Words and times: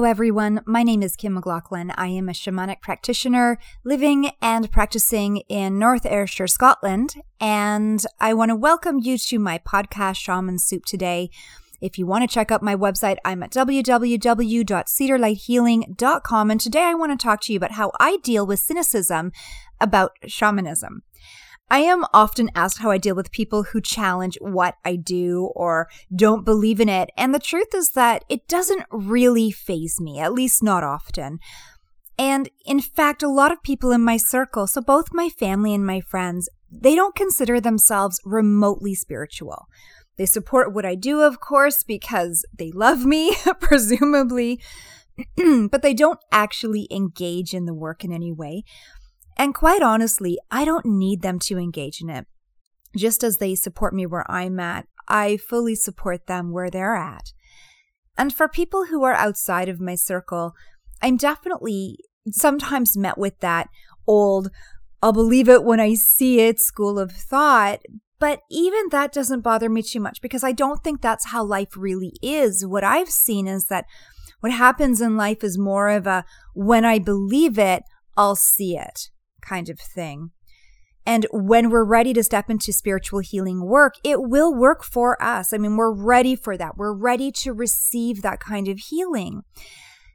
Hello, 0.00 0.08
everyone. 0.08 0.62
My 0.64 0.82
name 0.82 1.02
is 1.02 1.14
Kim 1.14 1.34
McLaughlin. 1.34 1.90
I 1.90 2.06
am 2.06 2.30
a 2.30 2.32
shamanic 2.32 2.80
practitioner 2.80 3.58
living 3.84 4.30
and 4.40 4.72
practicing 4.72 5.42
in 5.50 5.78
North 5.78 6.06
Ayrshire, 6.06 6.46
Scotland. 6.46 7.16
And 7.38 8.02
I 8.18 8.32
want 8.32 8.48
to 8.48 8.56
welcome 8.56 9.00
you 9.00 9.18
to 9.18 9.38
my 9.38 9.58
podcast, 9.58 10.16
Shaman 10.16 10.58
Soup, 10.58 10.86
today. 10.86 11.28
If 11.82 11.98
you 11.98 12.06
want 12.06 12.22
to 12.22 12.34
check 12.34 12.50
out 12.50 12.62
my 12.62 12.74
website, 12.74 13.18
I'm 13.26 13.42
at 13.42 13.52
www.cedarlighthealing.com. 13.52 16.50
And 16.50 16.60
today 16.62 16.82
I 16.82 16.94
want 16.94 17.12
to 17.12 17.18
talk 17.22 17.42
to 17.42 17.52
you 17.52 17.58
about 17.58 17.72
how 17.72 17.92
I 18.00 18.16
deal 18.22 18.46
with 18.46 18.60
cynicism 18.60 19.32
about 19.82 20.12
shamanism. 20.26 21.02
I 21.70 21.80
am 21.80 22.04
often 22.12 22.50
asked 22.54 22.78
how 22.78 22.90
I 22.90 22.98
deal 22.98 23.14
with 23.14 23.30
people 23.30 23.62
who 23.62 23.80
challenge 23.80 24.36
what 24.40 24.74
I 24.84 24.96
do 24.96 25.52
or 25.54 25.88
don't 26.14 26.44
believe 26.44 26.80
in 26.80 26.88
it. 26.88 27.10
And 27.16 27.32
the 27.32 27.38
truth 27.38 27.74
is 27.74 27.90
that 27.90 28.24
it 28.28 28.48
doesn't 28.48 28.86
really 28.90 29.52
faze 29.52 30.00
me, 30.00 30.18
at 30.18 30.32
least 30.32 30.64
not 30.64 30.82
often. 30.82 31.38
And 32.18 32.50
in 32.66 32.80
fact, 32.80 33.22
a 33.22 33.28
lot 33.28 33.52
of 33.52 33.62
people 33.62 33.92
in 33.92 34.02
my 34.02 34.16
circle, 34.16 34.66
so 34.66 34.80
both 34.80 35.06
my 35.12 35.28
family 35.28 35.72
and 35.72 35.86
my 35.86 36.00
friends, 36.00 36.48
they 36.70 36.94
don't 36.94 37.14
consider 37.14 37.60
themselves 37.60 38.20
remotely 38.24 38.94
spiritual. 38.94 39.66
They 40.18 40.26
support 40.26 40.74
what 40.74 40.84
I 40.84 40.96
do, 40.96 41.20
of 41.20 41.40
course, 41.40 41.82
because 41.82 42.44
they 42.52 42.72
love 42.72 43.06
me, 43.06 43.34
presumably, 43.60 44.60
but 45.70 45.82
they 45.82 45.94
don't 45.94 46.20
actually 46.30 46.88
engage 46.90 47.54
in 47.54 47.64
the 47.64 47.74
work 47.74 48.04
in 48.04 48.12
any 48.12 48.32
way. 48.32 48.64
And 49.40 49.54
quite 49.54 49.80
honestly, 49.80 50.38
I 50.50 50.66
don't 50.66 50.84
need 50.84 51.22
them 51.22 51.38
to 51.44 51.56
engage 51.56 52.02
in 52.02 52.10
it. 52.10 52.26
Just 52.94 53.24
as 53.24 53.38
they 53.38 53.54
support 53.54 53.94
me 53.94 54.04
where 54.04 54.30
I'm 54.30 54.60
at, 54.60 54.86
I 55.08 55.38
fully 55.38 55.74
support 55.74 56.26
them 56.26 56.52
where 56.52 56.68
they're 56.68 56.94
at. 56.94 57.32
And 58.18 58.34
for 58.34 58.48
people 58.48 58.88
who 58.90 59.02
are 59.02 59.14
outside 59.14 59.70
of 59.70 59.80
my 59.80 59.94
circle, 59.94 60.52
I'm 61.00 61.16
definitely 61.16 62.00
sometimes 62.30 62.98
met 62.98 63.16
with 63.16 63.40
that 63.40 63.70
old, 64.06 64.50
I'll 65.02 65.14
believe 65.14 65.48
it 65.48 65.64
when 65.64 65.80
I 65.80 65.94
see 65.94 66.40
it 66.40 66.60
school 66.60 66.98
of 66.98 67.10
thought. 67.10 67.80
But 68.18 68.42
even 68.50 68.90
that 68.90 69.10
doesn't 69.10 69.40
bother 69.40 69.70
me 69.70 69.82
too 69.82 70.00
much 70.00 70.20
because 70.20 70.44
I 70.44 70.52
don't 70.52 70.84
think 70.84 71.00
that's 71.00 71.28
how 71.28 71.42
life 71.44 71.78
really 71.78 72.12
is. 72.20 72.66
What 72.66 72.84
I've 72.84 73.08
seen 73.08 73.48
is 73.48 73.68
that 73.68 73.86
what 74.40 74.52
happens 74.52 75.00
in 75.00 75.16
life 75.16 75.42
is 75.42 75.56
more 75.56 75.88
of 75.88 76.06
a 76.06 76.26
when 76.52 76.84
I 76.84 76.98
believe 76.98 77.58
it, 77.58 77.84
I'll 78.18 78.36
see 78.36 78.76
it 78.76 79.08
kind 79.40 79.68
of 79.68 79.78
thing. 79.78 80.30
And 81.06 81.26
when 81.32 81.70
we're 81.70 81.84
ready 81.84 82.12
to 82.12 82.22
step 82.22 82.50
into 82.50 82.72
spiritual 82.72 83.20
healing 83.20 83.64
work, 83.64 83.94
it 84.04 84.22
will 84.22 84.54
work 84.54 84.84
for 84.84 85.20
us. 85.22 85.52
I 85.52 85.58
mean, 85.58 85.76
we're 85.76 85.92
ready 85.92 86.36
for 86.36 86.56
that. 86.56 86.76
We're 86.76 86.92
ready 86.92 87.32
to 87.32 87.52
receive 87.52 88.22
that 88.22 88.40
kind 88.40 88.68
of 88.68 88.78
healing. 88.78 89.42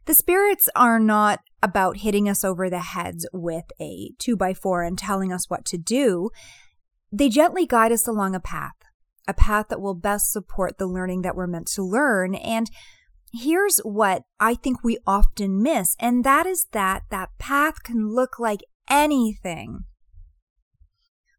The 0.05 0.13
spirits 0.13 0.69
are 0.75 0.99
not 0.99 1.39
about 1.63 1.97
hitting 1.97 2.29
us 2.29 2.45
over 2.45 2.69
the 2.69 2.79
heads 2.79 3.27
with 3.33 3.65
a 3.81 4.11
two 4.19 4.37
by 4.37 4.53
four 4.53 4.83
and 4.83 4.97
telling 4.97 5.33
us 5.33 5.49
what 5.49 5.65
to 5.65 5.77
do. 5.77 6.29
They 7.11 7.29
gently 7.29 7.65
guide 7.65 7.91
us 7.91 8.07
along 8.07 8.35
a 8.35 8.39
path, 8.39 8.75
a 9.27 9.33
path 9.33 9.67
that 9.69 9.81
will 9.81 9.95
best 9.95 10.31
support 10.31 10.77
the 10.77 10.85
learning 10.85 11.23
that 11.23 11.35
we're 11.35 11.47
meant 11.47 11.67
to 11.69 11.81
learn. 11.81 12.35
And 12.35 12.69
here's 13.33 13.79
what 13.79 14.23
I 14.39 14.53
think 14.53 14.83
we 14.83 14.99
often 15.07 15.63
miss, 15.63 15.95
and 15.99 16.23
that 16.23 16.45
is 16.45 16.67
that 16.73 17.03
that 17.09 17.29
path 17.39 17.81
can 17.81 18.13
look 18.13 18.37
like 18.37 18.61
anything. 18.89 19.85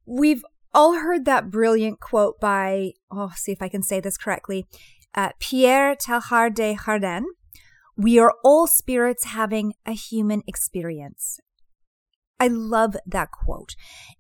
We've 0.06 0.44
all 0.72 0.94
heard 0.94 1.24
that 1.24 1.50
brilliant 1.50 2.00
quote 2.00 2.38
by, 2.40 2.92
oh, 3.10 3.32
see 3.34 3.52
if 3.52 3.62
I 3.62 3.68
can 3.68 3.82
say 3.82 4.00
this 4.00 4.16
correctly, 4.16 4.66
uh, 5.14 5.30
Pierre 5.40 5.96
Teilhard 5.96 6.54
de 6.54 6.76
Chardin. 6.76 7.24
We 7.96 8.18
are 8.18 8.34
all 8.44 8.66
spirits 8.66 9.24
having 9.24 9.72
a 9.86 9.92
human 9.92 10.42
experience. 10.46 11.40
I 12.38 12.48
love 12.48 12.96
that 13.06 13.30
quote. 13.30 13.74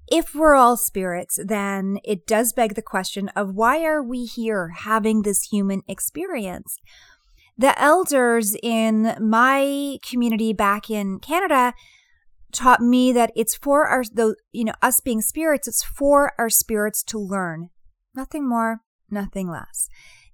If 0.08 0.34
we're 0.34 0.54
all 0.54 0.78
spirits, 0.78 1.38
then 1.44 1.98
it 2.02 2.26
does 2.26 2.52
beg 2.54 2.74
the 2.74 2.82
question 2.82 3.28
of 3.36 3.54
why 3.54 3.84
are 3.84 4.02
we 4.02 4.24
here 4.24 4.72
having 4.78 5.22
this 5.22 5.42
human 5.42 5.82
experience? 5.86 6.78
The 7.58 7.78
elders 7.80 8.56
in 8.62 9.14
my 9.20 9.98
community 10.08 10.52
back 10.54 10.88
in 10.88 11.18
Canada 11.20 11.74
taught 12.56 12.80
me 12.80 13.12
that 13.12 13.32
it's 13.36 13.54
for 13.54 13.86
our, 13.86 14.02
though, 14.12 14.34
you 14.52 14.64
know, 14.64 14.74
us 14.82 15.00
being 15.00 15.20
spirits, 15.20 15.68
it's 15.68 15.84
for 15.84 16.32
our 16.38 16.50
spirits 16.50 17.02
to 17.04 17.18
learn. 17.18 17.70
Nothing 18.14 18.48
more, 18.48 18.80
nothing 19.10 19.48
less. 19.48 19.88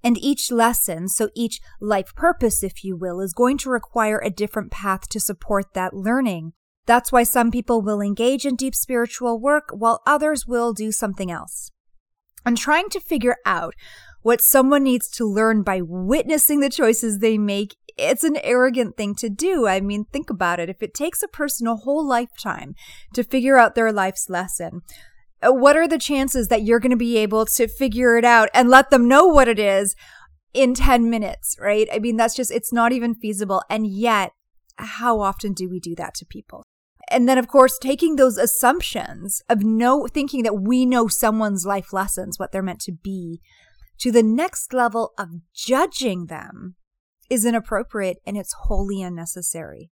And 0.05 0.19
each 0.19 0.51
lesson, 0.51 1.09
so 1.09 1.29
each 1.35 1.61
life 1.81 2.15
purpose, 2.15 2.63
if 2.63 2.83
you 2.85 2.97
will, 2.97 3.21
is 3.21 3.33
going 3.33 3.59
to 3.59 3.71
require 3.71 4.19
a 4.19 4.31
different 4.31 4.71
path 4.71 5.09
to 5.11 5.21
support 5.21 5.75
that 5.75 5.95
learning. 5.95 6.53
That's 6.87 7.13
why 7.13 7.23
some 7.23 7.51
people 7.51 7.83
will 7.83 8.01
engage 8.01 8.45
in 8.45 8.57
deep 8.57 8.75
spiritual 8.75 9.39
work 9.39 9.71
while 9.73 10.03
others 10.07 10.47
will 10.47 10.73
do 10.73 10.91
something 10.91 11.31
else. 11.31 11.71
And 12.45 12.59
trying 12.59 12.89
to 12.91 13.01
figure 13.01 13.37
out 13.47 13.75
what 14.23 14.41
someone 14.41 14.85
needs 14.85 15.09
to 15.11 15.25
learn 15.25 15.63
by 15.63 15.81
witnessing 15.83 16.61
the 16.61 16.71
choices 16.71 17.19
they 17.19 17.39
make 17.39 17.77
it's 17.97 18.25
an 18.25 18.39
arrogant 18.43 18.97
thing 18.97 19.15
to 19.17 19.29
do. 19.29 19.67
I 19.67 19.81
mean, 19.81 20.05
think 20.05 20.31
about 20.31 20.61
it. 20.61 20.69
If 20.69 20.83
it 20.83 20.95
takes 20.95 21.23
a 21.23 21.29
person 21.29 21.67
a 21.67 21.77
whole 21.77 22.07
lifetime 22.07 22.75
to 23.15 23.23
figure 23.23 23.59
out 23.59 23.75
their 23.75 23.93
life's 23.93 24.29
lesson, 24.29 24.83
uh, 25.43 25.53
what 25.53 25.77
are 25.77 25.89
the 25.89 25.99
chances 25.99 26.49
that 26.49 26.63
you're 26.63 26.81
going 26.81 26.91
to 26.91 26.97
be 26.97 27.19
able 27.19 27.47
to 27.47 27.67
figure 27.67 28.17
it 28.17 28.25
out 28.25 28.49
and 28.55 28.69
let 28.69 28.91
them 28.91 29.09
know 29.09 29.27
what 29.27 29.49
it 29.49 29.59
is 29.59 29.95
in 30.55 30.75
10 30.75 31.09
minutes, 31.11 31.57
right? 31.61 31.89
I 31.93 31.99
mean, 31.99 32.17
that's 32.17 32.35
just, 32.35 32.51
it's 32.51 32.73
not 32.73 32.93
even 32.93 33.15
feasible. 33.15 33.63
And 33.69 33.87
yet, 33.87 34.33
how 34.77 35.21
often 35.21 35.53
do 35.53 35.69
we 35.69 35.81
do 35.81 35.95
that 35.97 36.15
to 36.17 36.27
people? 36.27 36.65
And 37.11 37.29
then, 37.29 37.39
of 37.39 37.49
course, 37.49 37.79
taking 37.79 38.17
those 38.17 38.39
assumptions 38.39 39.43
of 39.49 39.63
no 39.63 40.07
thinking 40.07 40.45
that 40.45 40.63
we 40.63 40.87
know 40.87 41.09
someone's 41.09 41.67
life 41.67 41.93
lessons, 41.93 42.39
what 42.39 42.53
they're 42.53 42.63
meant 42.63 42.81
to 42.83 42.93
be, 42.93 43.41
to 43.99 44.11
the 44.11 44.23
next 44.23 44.73
level 44.73 45.13
of 45.19 45.29
judging 45.55 46.27
them 46.27 46.77
is 47.33 47.47
inappropriate 47.47 48.19
and 48.27 48.37
it's 48.37 48.53
wholly 48.65 49.01
unnecessary. 49.01 49.91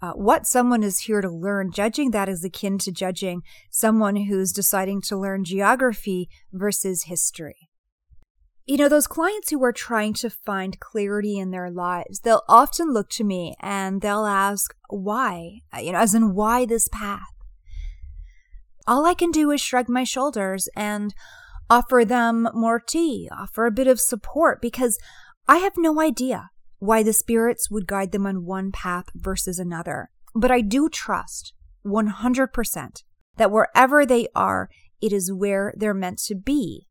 Uh, 0.00 0.12
what 0.12 0.46
someone 0.46 0.82
is 0.82 1.00
here 1.00 1.20
to 1.20 1.28
learn, 1.28 1.70
judging 1.70 2.12
that 2.12 2.28
is 2.28 2.42
akin 2.42 2.78
to 2.78 2.90
judging 2.90 3.42
someone 3.70 4.16
who's 4.16 4.52
deciding 4.52 5.02
to 5.02 5.16
learn 5.16 5.44
geography 5.44 6.28
versus 6.52 7.04
history. 7.04 7.68
You 8.64 8.78
know, 8.78 8.88
those 8.88 9.06
clients 9.06 9.50
who 9.50 9.62
are 9.62 9.72
trying 9.72 10.14
to 10.14 10.30
find 10.30 10.80
clarity 10.80 11.38
in 11.38 11.50
their 11.50 11.70
lives, 11.70 12.20
they'll 12.20 12.44
often 12.48 12.92
look 12.92 13.10
to 13.10 13.24
me 13.24 13.54
and 13.60 14.00
they'll 14.00 14.26
ask, 14.26 14.74
why? 14.88 15.60
Uh, 15.74 15.80
you 15.80 15.92
know, 15.92 15.98
as 15.98 16.14
in, 16.14 16.34
why 16.34 16.64
this 16.64 16.88
path? 16.90 17.34
All 18.86 19.04
I 19.04 19.14
can 19.14 19.30
do 19.30 19.50
is 19.50 19.60
shrug 19.60 19.88
my 19.88 20.04
shoulders 20.04 20.68
and 20.74 21.12
offer 21.68 22.04
them 22.04 22.48
more 22.54 22.80
tea, 22.80 23.28
offer 23.36 23.66
a 23.66 23.72
bit 23.72 23.86
of 23.86 24.00
support 24.00 24.62
because 24.62 24.98
I 25.48 25.58
have 25.58 25.72
no 25.78 25.98
idea 25.98 26.50
why 26.78 27.02
the 27.02 27.14
spirits 27.14 27.70
would 27.70 27.86
guide 27.86 28.12
them 28.12 28.26
on 28.26 28.44
one 28.44 28.70
path 28.70 29.06
versus 29.14 29.58
another, 29.58 30.10
but 30.34 30.50
I 30.50 30.60
do 30.60 30.90
trust 30.90 31.54
100% 31.86 33.02
that 33.38 33.50
wherever 33.50 34.04
they 34.04 34.28
are, 34.34 34.68
it 35.00 35.10
is 35.10 35.32
where 35.32 35.72
they're 35.74 35.94
meant 35.94 36.18
to 36.26 36.34
be. 36.34 36.86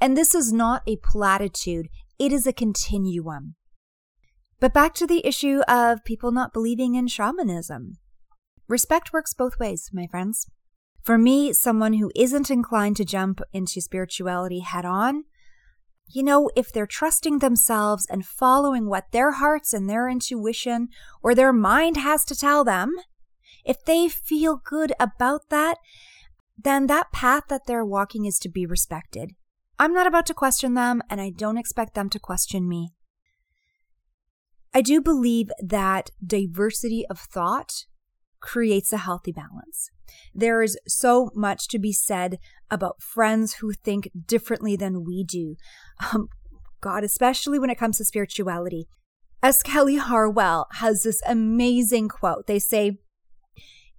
And 0.00 0.16
this 0.16 0.34
is 0.34 0.52
not 0.52 0.82
a 0.88 0.96
platitude, 0.96 1.88
it 2.18 2.32
is 2.32 2.48
a 2.48 2.52
continuum. 2.52 3.54
But 4.58 4.74
back 4.74 4.92
to 4.94 5.06
the 5.06 5.24
issue 5.24 5.60
of 5.68 6.04
people 6.04 6.32
not 6.32 6.52
believing 6.52 6.96
in 6.96 7.06
shamanism. 7.06 7.98
Respect 8.68 9.12
works 9.12 9.34
both 9.34 9.58
ways, 9.58 9.88
my 9.92 10.06
friends. 10.06 10.46
For 11.02 11.16
me, 11.16 11.52
someone 11.52 11.94
who 11.94 12.10
isn't 12.14 12.50
inclined 12.50 12.96
to 12.96 13.04
jump 13.04 13.40
into 13.52 13.80
spirituality 13.80 14.60
head 14.60 14.84
on, 14.84 15.24
you 16.12 16.22
know, 16.22 16.50
if 16.56 16.72
they're 16.72 16.86
trusting 16.86 17.38
themselves 17.38 18.06
and 18.10 18.26
following 18.26 18.88
what 18.88 19.12
their 19.12 19.32
hearts 19.32 19.72
and 19.72 19.88
their 19.88 20.08
intuition 20.08 20.88
or 21.22 21.34
their 21.34 21.52
mind 21.52 21.96
has 21.96 22.24
to 22.26 22.36
tell 22.36 22.64
them, 22.64 22.94
if 23.64 23.84
they 23.84 24.08
feel 24.08 24.60
good 24.64 24.92
about 24.98 25.50
that, 25.50 25.78
then 26.58 26.86
that 26.86 27.12
path 27.12 27.44
that 27.48 27.66
they're 27.66 27.84
walking 27.84 28.24
is 28.24 28.38
to 28.40 28.48
be 28.48 28.66
respected. 28.66 29.34
I'm 29.78 29.94
not 29.94 30.06
about 30.06 30.26
to 30.26 30.34
question 30.34 30.74
them, 30.74 31.02
and 31.08 31.20
I 31.20 31.30
don't 31.30 31.56
expect 31.56 31.94
them 31.94 32.10
to 32.10 32.18
question 32.18 32.68
me. 32.68 32.92
I 34.74 34.82
do 34.82 35.00
believe 35.00 35.50
that 35.60 36.10
diversity 36.24 37.04
of 37.08 37.18
thought 37.18 37.86
creates 38.40 38.92
a 38.92 38.98
healthy 38.98 39.32
balance. 39.32 39.90
There 40.34 40.62
is 40.62 40.78
so 40.86 41.30
much 41.34 41.68
to 41.68 41.78
be 41.78 41.92
said 41.92 42.38
about 42.70 43.02
friends 43.02 43.54
who 43.54 43.72
think 43.72 44.10
differently 44.26 44.76
than 44.76 45.04
we 45.04 45.24
do. 45.24 45.56
Um, 46.12 46.28
God, 46.80 47.04
especially 47.04 47.58
when 47.58 47.70
it 47.70 47.78
comes 47.78 47.98
to 47.98 48.04
spirituality. 48.04 48.86
S. 49.42 49.62
Kelly 49.62 49.98
Harrell 49.98 50.66
has 50.72 51.02
this 51.02 51.22
amazing 51.26 52.08
quote. 52.08 52.46
They 52.46 52.58
say, 52.58 52.98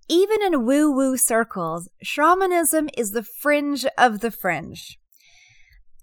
even 0.08 0.42
in 0.42 0.66
woo 0.66 0.92
woo 0.92 1.18
circles, 1.18 1.90
shamanism 2.02 2.90
is 2.98 3.12
the 3.12 3.24
fringe 3.24 3.86
of 3.98 4.20
the 4.20 4.32
fringe. 4.32 5.00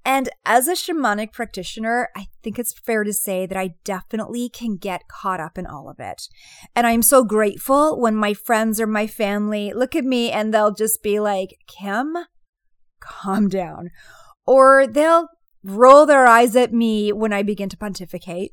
And 0.08 0.30
as 0.46 0.68
a 0.68 0.72
shamanic 0.72 1.34
practitioner, 1.34 2.08
I 2.16 2.28
think 2.42 2.58
it's 2.58 2.72
fair 2.72 3.04
to 3.04 3.12
say 3.12 3.44
that 3.44 3.58
I 3.58 3.74
definitely 3.84 4.48
can 4.48 4.76
get 4.76 5.06
caught 5.06 5.38
up 5.38 5.58
in 5.58 5.66
all 5.66 5.90
of 5.90 6.00
it. 6.00 6.30
And 6.74 6.86
I'm 6.86 7.02
so 7.02 7.24
grateful 7.24 8.00
when 8.00 8.16
my 8.16 8.32
friends 8.32 8.80
or 8.80 8.86
my 8.86 9.06
family 9.06 9.70
look 9.74 9.94
at 9.94 10.06
me 10.06 10.30
and 10.30 10.54
they'll 10.54 10.72
just 10.72 11.02
be 11.02 11.20
like, 11.20 11.58
Kim, 11.66 12.16
calm 13.00 13.50
down. 13.50 13.90
Or 14.46 14.86
they'll 14.86 15.28
roll 15.62 16.06
their 16.06 16.26
eyes 16.26 16.56
at 16.56 16.72
me 16.72 17.12
when 17.12 17.34
I 17.34 17.42
begin 17.42 17.68
to 17.68 17.76
pontificate. 17.76 18.52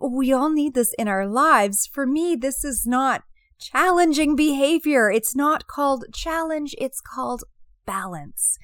We 0.00 0.32
all 0.32 0.48
need 0.48 0.72
this 0.72 0.94
in 0.98 1.08
our 1.08 1.26
lives. 1.26 1.86
For 1.86 2.06
me, 2.06 2.36
this 2.36 2.64
is 2.64 2.86
not 2.86 3.22
challenging 3.60 4.34
behavior. 4.34 5.10
It's 5.10 5.36
not 5.36 5.66
called 5.66 6.06
challenge, 6.14 6.74
it's 6.78 7.02
called 7.02 7.44
balance. 7.84 8.56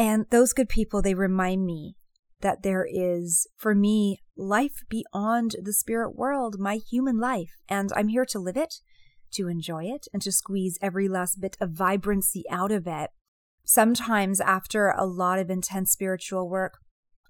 And 0.00 0.24
those 0.30 0.54
good 0.54 0.70
people, 0.70 1.02
they 1.02 1.12
remind 1.12 1.66
me 1.66 1.94
that 2.40 2.62
there 2.62 2.86
is, 2.90 3.46
for 3.58 3.74
me, 3.74 4.16
life 4.34 4.82
beyond 4.88 5.56
the 5.62 5.74
spirit 5.74 6.16
world, 6.16 6.56
my 6.58 6.76
human 6.76 7.18
life. 7.20 7.50
And 7.68 7.90
I'm 7.94 8.08
here 8.08 8.24
to 8.30 8.38
live 8.38 8.56
it, 8.56 8.76
to 9.32 9.48
enjoy 9.48 9.84
it, 9.84 10.06
and 10.14 10.22
to 10.22 10.32
squeeze 10.32 10.78
every 10.80 11.06
last 11.06 11.38
bit 11.38 11.58
of 11.60 11.72
vibrancy 11.72 12.44
out 12.50 12.72
of 12.72 12.86
it. 12.86 13.10
Sometimes, 13.66 14.40
after 14.40 14.88
a 14.88 15.04
lot 15.04 15.38
of 15.38 15.50
intense 15.50 15.92
spiritual 15.92 16.48
work, 16.48 16.78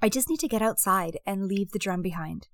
I 0.01 0.09
just 0.09 0.31
need 0.31 0.39
to 0.39 0.47
get 0.47 0.63
outside 0.63 1.19
and 1.27 1.47
leave 1.47 1.73
the 1.73 1.81
drum 1.81 2.03
behind. 2.03 2.47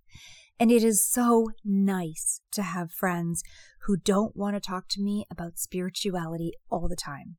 And 0.59 0.73
it 0.73 0.83
is 0.83 1.07
so 1.07 1.49
nice 1.63 2.41
to 2.53 2.63
have 2.63 2.91
friends 2.91 3.43
who 3.83 3.99
don't 3.99 4.35
want 4.35 4.57
to 4.57 4.67
talk 4.67 4.89
to 4.93 5.03
me 5.03 5.27
about 5.31 5.59
spirituality 5.59 6.53
all 6.71 6.89
the 6.89 6.97
time. 6.97 7.37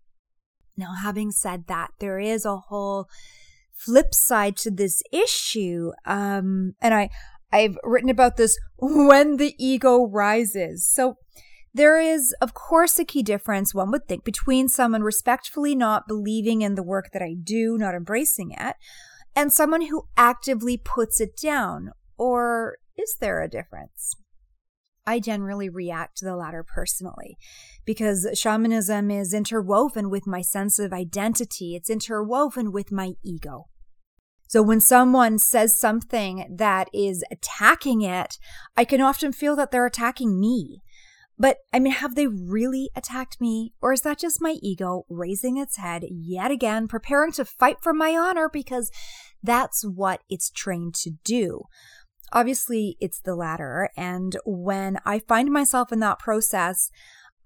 Now, 0.77 0.93
having 1.01 1.31
said 1.31 1.65
that, 1.67 1.91
there 1.99 2.19
is 2.19 2.45
a 2.45 2.57
whole 2.57 3.09
flip 3.73 4.13
side 4.13 4.55
to 4.57 4.71
this 4.71 5.01
issue. 5.11 5.91
Um, 6.05 6.75
and 6.81 6.93
I, 6.93 7.09
I've 7.51 7.77
written 7.83 8.09
about 8.09 8.37
this 8.37 8.57
when 8.77 9.37
the 9.37 9.55
ego 9.57 10.05
rises. 10.05 10.87
So 10.87 11.17
there 11.73 11.99
is, 11.99 12.33
of 12.41 12.53
course, 12.53 12.97
a 12.97 13.05
key 13.05 13.23
difference, 13.23 13.73
one 13.73 13.91
would 13.91 14.07
think, 14.07 14.23
between 14.23 14.67
someone 14.67 15.03
respectfully 15.03 15.75
not 15.75 16.07
believing 16.07 16.61
in 16.61 16.75
the 16.75 16.83
work 16.83 17.09
that 17.13 17.21
I 17.21 17.35
do, 17.41 17.77
not 17.77 17.93
embracing 17.95 18.51
it, 18.51 18.75
and 19.35 19.53
someone 19.53 19.81
who 19.83 20.07
actively 20.15 20.77
puts 20.77 21.21
it 21.21 21.37
down. 21.41 21.91
Or 22.17 22.77
is 22.97 23.17
there 23.19 23.43
a 23.43 23.49
difference? 23.49 24.15
I 25.07 25.19
generally 25.21 25.69
react 25.69 26.17
to 26.17 26.25
the 26.25 26.35
latter 26.35 26.63
personally 26.63 27.37
because 27.85 28.27
shamanism 28.33 29.09
is 29.09 29.33
interwoven 29.33 30.09
with 30.09 30.27
my 30.27 30.41
sense 30.41 30.77
of 30.77 30.91
identity. 30.91 31.75
It's 31.75 31.89
interwoven 31.89 32.73
with 32.73 32.91
my 32.91 33.13
ego. 33.23 33.69
So 34.49 34.61
when 34.61 34.81
someone 34.81 35.39
says 35.39 35.79
something 35.79 36.45
that 36.57 36.89
is 36.93 37.23
attacking 37.31 38.01
it, 38.01 38.37
I 38.75 38.83
can 38.85 39.01
often 39.01 39.31
feel 39.31 39.55
that 39.55 39.71
they're 39.71 39.85
attacking 39.85 40.39
me. 40.39 40.83
But 41.39 41.57
I 41.71 41.79
mean, 41.79 41.93
have 41.93 42.15
they 42.15 42.27
really 42.27 42.89
attacked 42.95 43.39
me? 43.39 43.73
Or 43.81 43.93
is 43.93 44.01
that 44.01 44.19
just 44.19 44.41
my 44.41 44.57
ego 44.61 45.05
raising 45.09 45.57
its 45.57 45.77
head 45.77 46.03
yet 46.09 46.51
again, 46.51 46.87
preparing 46.87 47.31
to 47.33 47.45
fight 47.45 47.77
for 47.81 47.93
my 47.93 48.17
honor 48.17 48.49
because 48.51 48.91
that's 49.43 49.85
what 49.85 50.21
it's 50.29 50.49
trained 50.49 50.95
to 50.95 51.11
do? 51.23 51.63
Obviously, 52.33 52.97
it's 52.99 53.21
the 53.21 53.35
latter. 53.35 53.89
And 53.95 54.37
when 54.45 54.99
I 55.05 55.19
find 55.19 55.51
myself 55.51 55.91
in 55.91 55.99
that 56.01 56.19
process, 56.19 56.89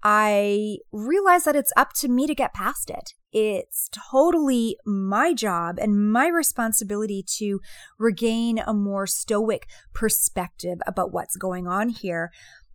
I 0.02 0.78
realize 0.90 1.44
that 1.44 1.54
it's 1.54 1.72
up 1.76 1.92
to 1.94 2.08
me 2.08 2.26
to 2.26 2.34
get 2.34 2.54
past 2.54 2.90
it. 2.90 3.14
It's 3.32 3.88
totally 4.10 4.76
my 4.84 5.32
job 5.32 5.78
and 5.80 6.12
my 6.12 6.26
responsibility 6.26 7.24
to 7.38 7.60
regain 7.98 8.58
a 8.58 8.74
more 8.74 9.06
stoic 9.06 9.68
perspective 9.94 10.78
about 10.86 11.12
what's 11.12 11.36
going 11.36 11.68
on 11.68 11.88
here. 11.88 12.30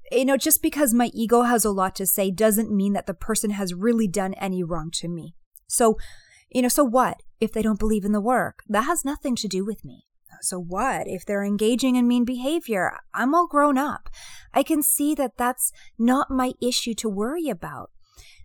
You 0.10 0.24
know, 0.24 0.38
just 0.38 0.62
because 0.62 0.94
my 0.94 1.12
ego 1.14 1.42
has 1.42 1.66
a 1.66 1.72
lot 1.72 1.96
to 1.98 2.06
say 2.08 2.32
doesn't 2.32 2.76
mean 2.76 2.94
that 2.94 3.08
the 3.08 3.14
person 3.14 3.52
has 3.52 3.74
really 3.74 4.08
done 4.08 4.34
any 4.36 4.64
wrong 4.64 4.90
to 4.94 5.10
me. 5.10 5.36
So, 5.68 5.98
you 6.50 6.62
know, 6.62 6.70
so 6.70 6.86
what 6.86 7.22
if 7.42 7.52
they 7.52 7.62
don't 7.62 7.80
believe 7.80 8.06
in 8.06 8.14
the 8.14 8.22
work? 8.22 8.64
That 8.70 8.86
has 8.86 9.04
nothing 9.04 9.36
to 9.36 9.50
do 9.50 9.66
with 9.66 9.84
me. 9.84 10.07
So 10.42 10.60
what 10.60 11.08
if 11.08 11.26
they're 11.26 11.44
engaging 11.44 11.96
in 11.96 12.08
mean 12.08 12.26
behavior? 12.26 12.98
I'm 13.14 13.34
all 13.34 13.48
grown 13.48 13.78
up. 13.78 14.10
I 14.54 14.64
can 14.64 14.82
see 14.82 15.16
that 15.16 15.38
that's 15.38 15.72
not 15.98 16.30
my 16.30 16.54
issue 16.62 16.94
to 16.96 17.10
worry 17.10 17.50
about. 17.50 17.92